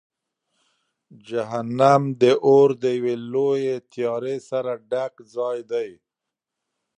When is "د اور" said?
2.21-2.69